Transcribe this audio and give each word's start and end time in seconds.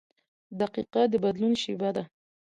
•دقیقه 0.59 1.01
د 1.11 1.13
بدلون 1.23 1.53
شیبه 1.61 1.89
ده. 1.95 2.03